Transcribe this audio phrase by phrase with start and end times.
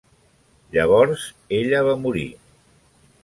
[0.77, 1.27] Llavors
[1.59, 2.27] ella va morir.